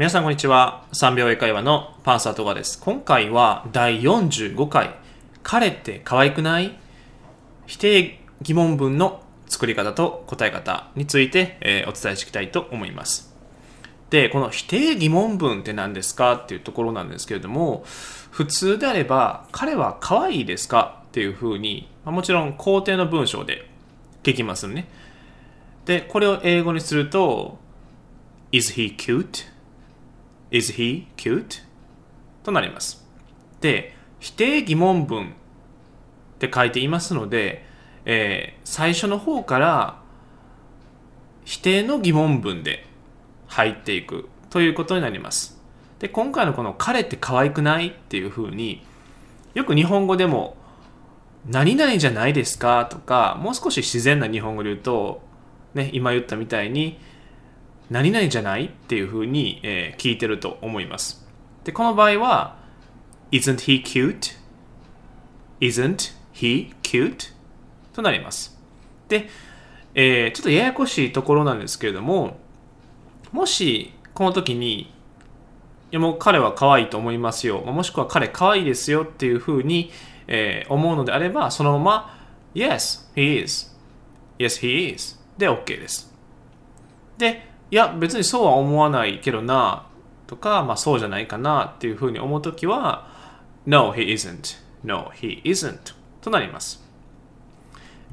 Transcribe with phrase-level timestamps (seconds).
[0.00, 0.86] 皆さんこんにちは。
[0.94, 2.80] 3秒英会話のパンサートガです。
[2.80, 4.94] 今回は第45回、
[5.42, 6.78] 彼って可愛くない？
[7.66, 13.36] 否定疑問文の作り方と答え方について、えーお伝えしていきたいと思います。
[14.08, 17.84] で、この否定疑問文って何ですかっていうところなんですけれども、
[18.30, 21.02] 普通であれば、彼は可愛いですか？
[21.08, 23.68] っていうふうに、まもちろん肯定の文章で
[24.22, 24.88] 聞きますね。
[25.84, 27.58] で、これを英語にすると、
[28.50, 29.59] Is he cute?
[30.50, 31.62] Is he cute?
[32.42, 33.06] となります。
[33.60, 35.32] で、否定疑問文っ
[36.38, 37.64] て書いていますので、
[38.04, 40.00] えー最初の方から
[41.44, 42.86] 否定の疑問文で
[43.48, 45.60] 入っていくということになります。
[45.98, 48.86] で、今回のこの彼って可愛くないっていうふうに
[49.54, 50.56] よく日本語でも
[51.46, 55.22] 何々じゃないですかとか、もう少し自然な日本語で言うと、
[55.74, 56.98] ね、今言ったみたいに
[57.90, 61.26] 何々じゃないっていうふうに、えー聞いてると思います。
[61.64, 62.56] で、この場合は
[63.32, 64.36] Isn't he cute?
[65.60, 67.32] Isn't he cute?
[67.92, 68.58] となります。
[69.08, 69.28] で、
[69.94, 72.38] えーちょっとややこしいところなんですけれども、
[73.32, 74.86] もしこの時に、い
[75.90, 79.90] やもう彼は可愛いと思いますよ、もしくは彼可愛いですよっていうふうに、
[80.28, 82.18] えー思うのであれば、そのまま
[82.54, 83.76] Yes, he is.
[84.38, 85.18] Yes, he is.
[85.36, 86.14] で OK です。
[87.18, 89.86] で、いや、別にそうは思わないけどな、
[90.26, 93.08] とか、まあそうじゃないかなっていうふうに思うときは、
[93.66, 94.58] No, he isn't.
[94.82, 95.94] No, he isn't.
[96.20, 96.82] となります。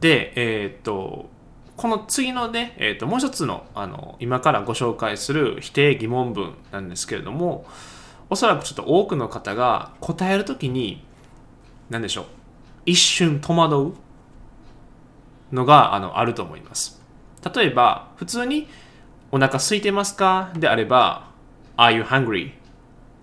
[0.00, 1.30] で、えーっと、
[1.76, 7.66] この次のね、えーっと、もう一つの、あの、今からご紹介する否定疑問文なんですけれども、
[8.30, 11.04] おそらくちょっと多くの方が答えるときに、
[11.90, 12.24] 何でしょう、
[12.86, 13.94] 一瞬戸惑う
[15.52, 17.02] のがあのあると思います。
[17.54, 18.68] 例えば、普通に
[19.32, 20.52] お腹空いてますか？
[20.54, 21.30] であれば、
[21.76, 22.52] Are you hungry?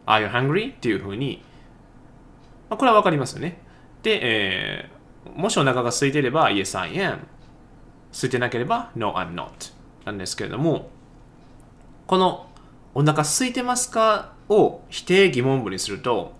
[0.05, 0.73] Are you hungry?
[0.73, 1.41] っていうふうに、
[2.69, 3.61] まあ、これはわかりますよね。
[4.03, 4.99] で、えー
[5.35, 7.19] もしお腹が空いてれば、Yes, I am.
[8.11, 9.73] 空いてなければ、No, I'm not.
[10.05, 10.89] なんですけれども、
[12.07, 12.49] この
[12.95, 16.33] お腹空いてますかを否定疑問文にすると、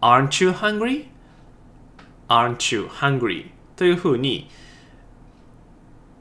[0.00, 1.08] Aren't you hungry?
[2.28, 3.50] Aren't you hungry?
[3.76, 4.50] というふうに、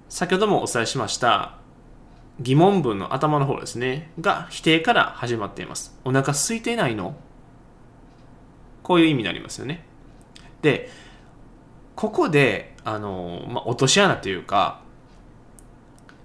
[0.10, 1.54] 先ほどもお伝えしました
[2.40, 5.98] 疑問文の頭の方ですね、が否定から始まっています。
[6.06, 7.16] お腹空いてないの？
[8.84, 9.84] こういう意味になりますよね。
[10.62, 10.90] で、
[11.96, 14.82] ここで、あの、まあ、落とし穴というか、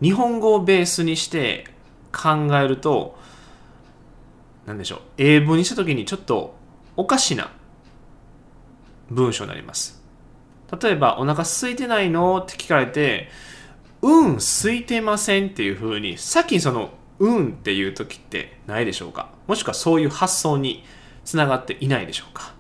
[0.03, 1.67] 日本語をベースにして
[2.13, 3.19] 考えると、
[4.67, 6.55] なんでしょう、英文にしたときにちょっと
[6.95, 7.51] おかしな
[9.11, 10.03] 文章になります。
[10.81, 12.39] 例えば、お腹空いてないの？
[12.39, 13.29] って聞かれて、
[14.03, 19.31] うん、空いてませんっていう風に、先にその、うんっていう時ってないでしょうか？
[19.47, 20.85] もしくはそういう発想に
[21.25, 22.53] つながっていないでしょうか？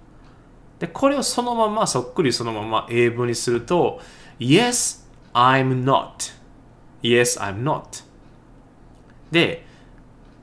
[0.79, 4.01] で、これをそのまま、そっくりそのまま英文にすると、
[4.39, 5.05] Yes,
[5.35, 6.33] I'm not.
[7.03, 8.05] Yes, I'm not.
[9.33, 9.67] で、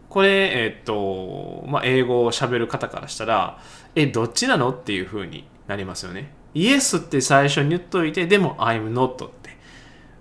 [0.10, 3.60] これ、えっと、まあ、英語を喋る方からしたら、
[3.96, 6.34] え、どっちなのっていう風になりますよね。
[6.54, 9.50] Yes って最初に言っといて、でも I'm not って。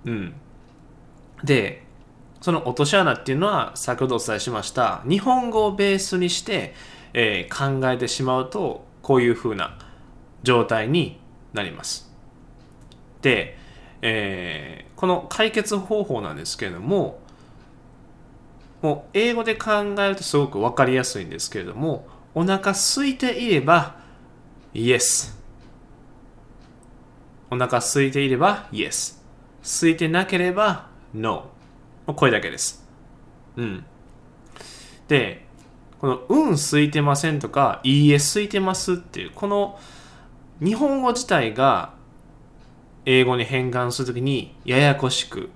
[0.04, 0.34] うん。
[1.44, 1.84] で、
[2.40, 6.74] その落とし穴っていうのは、先ほどお伝えしました、日本語をベースにして、
[7.14, 9.78] えー考えてしまうと、こういう風な
[10.42, 11.20] 状態に
[11.52, 12.12] なります。
[13.22, 13.56] で、
[14.02, 17.20] えーこの解決方法なんですけれども、
[18.82, 23.96] もう英語で考えるとすごく分かりやすいんですけれども、お腹空いていれば、
[24.74, 25.36] Yes。
[27.50, 29.18] お腹空いていれば Yes。
[29.62, 31.50] 空いてなければ No。
[32.06, 32.86] これだけです。
[33.56, 33.84] うん。
[35.08, 35.46] で、
[36.00, 39.78] このうん空いてませんとか、いいえ空いてますっていう、この
[40.62, 41.94] 日本語自体が
[43.04, 45.50] 英語に変換するときにややこしく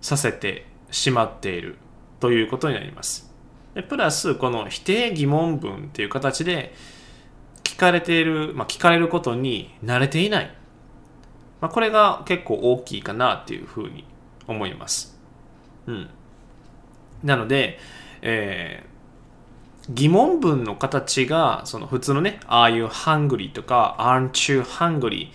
[0.00, 1.76] させてしまっている
[2.20, 3.32] ということになります。
[3.74, 6.74] でプラス、この否定疑問文っていう形で
[7.62, 10.54] 聞かれている、まあ、聞かれることに慣れていない。
[11.60, 14.04] まあ、これが結構大きいかなっていうふうに
[14.46, 15.18] 思います。
[15.86, 16.10] うん。
[17.22, 17.78] なので、
[18.22, 18.94] えー
[19.90, 23.52] 疑問文の形が、その普通のね、Are you hungry?
[23.52, 25.28] とか Aren't you hungry?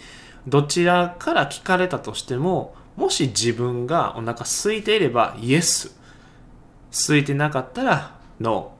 [0.47, 5.91] どちらから聞かれたとしても、もし自分がお腹空いていれば Yes。
[6.91, 8.71] 空いてなかったら No。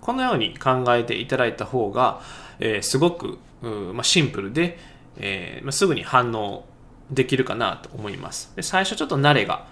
[0.00, 2.20] このように考えていただいた方が、
[2.58, 4.76] えーすごく、まあ、シンプルで、
[5.18, 6.64] えーまあ、すぐに反応
[7.12, 8.52] できるかなと思います。
[8.56, 9.66] で最初ちょっと慣れが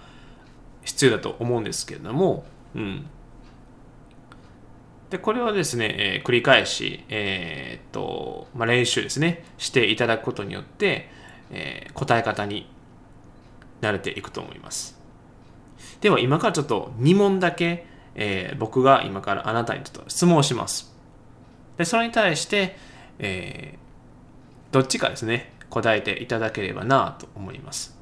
[0.83, 2.45] 必要だと思うんですけれども、
[2.75, 3.05] うん。
[5.09, 11.09] でこれをですね、えー、繰り返し、えー、っとまあ、練習ですねしていただくことによって、
[11.51, 12.69] えー、答え方に
[13.81, 14.97] 慣れていくと思います
[15.99, 17.85] では今からちょっと2問だけ、
[18.15, 20.95] え、僕が今からあなたにちょっと質問をします
[21.77, 22.77] でそれに対して、
[23.19, 23.77] え、
[24.71, 27.97] どっちかですね答えていただければなと思います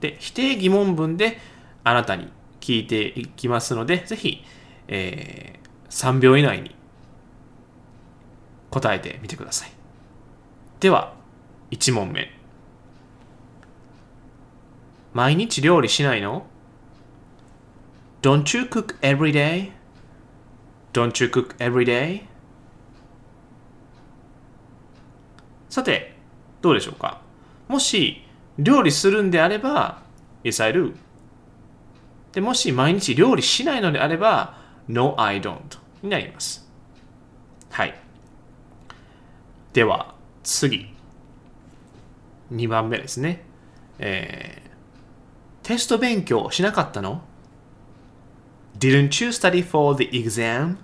[0.00, 1.38] で否定疑問文で
[1.82, 2.30] あなたに
[2.60, 4.44] 聞いていきますのでぜひ、
[4.88, 6.74] えー、3秒以内に
[8.72, 9.72] 答えてみてください。
[10.80, 11.14] では、
[11.70, 12.32] 1問目。
[15.12, 16.46] 毎日料理しないの
[18.22, 22.22] ?Don't you cook every day?Don't you cook every day?
[25.68, 26.11] さて、
[26.62, 27.20] どうでしょうか？
[27.68, 28.22] もし、
[28.58, 30.00] 料理するんであれば、
[30.44, 30.94] Yes, I do.
[32.32, 34.56] でもし毎日料理しないのであれば、
[34.88, 35.60] No, I don't.
[36.02, 36.68] になります。
[37.70, 37.94] はい。
[39.72, 40.88] では、次。
[42.52, 43.44] 2番目ですね。
[43.98, 47.22] えー、テスト勉強しなかったの
[48.78, 50.76] ?Didn't you study for the exam?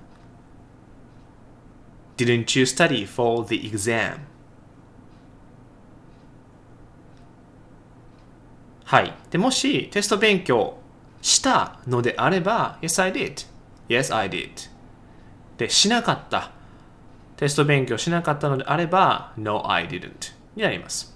[2.17, 4.21] Didn't you study for the exam?
[8.89, 9.13] はい。
[9.31, 10.79] でもしテスト勉強
[11.21, 13.47] したのであれば、Yes, I did.
[13.87, 14.49] Yes, I did.
[15.59, 16.53] で、しなかった。
[17.37, 21.15] テスト勉強しなかったのであれば、No, I didn't になります。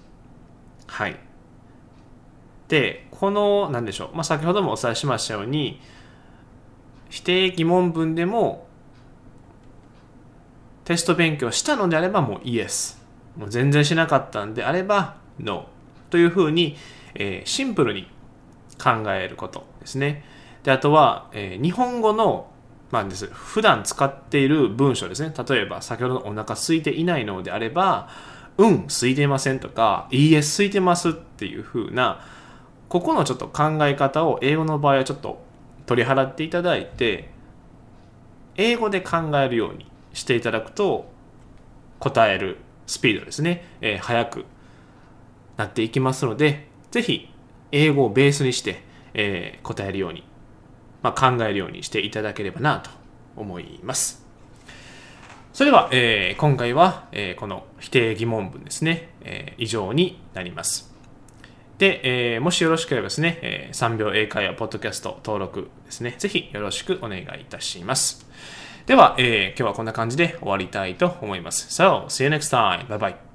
[0.87, 1.19] はい。
[2.69, 4.15] で、この、なんでしょう。
[4.15, 5.81] まあ、先ほどもお伝えしましたように、
[7.09, 8.67] 否定疑問文でも、
[10.85, 12.99] テスト勉強したのであればもう Yes。
[13.39, 15.72] もう全然しなかったんであれば No。
[16.13, 16.77] というふうに、
[17.15, 18.07] えー、シンプルに
[18.79, 20.25] 考えることですね。
[20.63, 22.53] で、あとは、えー、日本語の
[22.91, 25.33] まあです、普段使っている文章ですね。
[25.49, 28.11] 例えば、先ほどのお腹空いていないのであれば、
[28.59, 32.21] うん、空いてませんとか、いいえ、空いてますっていう風な、
[32.91, 35.43] ここのちょっと考え方を英語の場合はちょっと
[35.87, 37.31] 取り払っていただいて、
[38.57, 41.11] 英語で考えるようにしていただくと、
[41.99, 44.45] 答えるスピードですね、えー、速く
[45.57, 47.33] なっていきますので、ぜひ、
[47.71, 48.83] 英語をベースにして、
[49.15, 50.25] えー、答えるように
[51.03, 52.91] まあ、考えるようにしていただければなと
[53.37, 54.25] 思います。
[55.53, 60.91] それでは、えー、今回は、えー、この否定疑問文ですね、えー、以上になります。
[61.79, 68.27] で、えー、もしよろしければですね、えー、3秒英会話ポッドキャスト登録ですね、ぜひよろしくお願いいたします。
[68.87, 71.83] では、えー、今日はこんな感じで終わりたいと思います。
[71.83, 72.87] So, see you next time.
[72.87, 73.32] Bye bye.